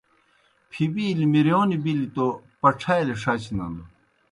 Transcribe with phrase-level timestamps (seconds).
[0.71, 2.25] پِھبِیلیْ مِرِیون بِلیْ تو
[2.61, 3.73] پڇھالیْ ݜچنَن